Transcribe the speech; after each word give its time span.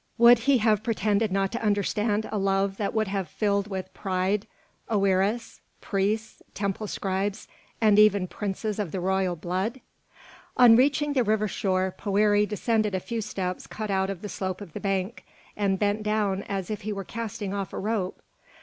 Would 0.17 0.39
he 0.49 0.57
have 0.57 0.81
pretended 0.81 1.31
not 1.31 1.51
to 1.51 1.61
understand 1.61 2.27
a 2.31 2.39
love 2.39 2.77
that 2.77 2.95
would 2.95 3.07
have 3.09 3.27
filled 3.29 3.67
with 3.67 3.93
pride 3.93 4.47
oëris, 4.89 5.59
priests, 5.79 6.41
temple 6.55 6.87
scribes, 6.87 7.47
and 7.79 7.99
even 7.99 8.25
princes 8.27 8.79
of 8.79 8.91
the 8.91 8.99
royal 8.99 9.35
blood? 9.35 9.79
On 10.57 10.75
reaching 10.75 11.13
the 11.13 11.23
river 11.23 11.47
shore, 11.47 11.93
Poëri 11.95 12.47
descended 12.47 12.95
a 12.95 12.99
few 12.99 13.21
steps 13.21 13.67
cut 13.67 13.91
out 13.91 14.09
of 14.09 14.23
the 14.23 14.27
slope 14.29 14.59
of 14.59 14.73
the 14.73 14.79
bank, 14.79 15.23
and 15.55 15.77
bent 15.77 16.01
down 16.01 16.41
as 16.49 16.71
if 16.71 16.81
he 16.81 16.91
were 16.91 17.03
casting 17.03 17.53
off 17.53 17.71
a 17.71 17.77
rope. 17.77 18.23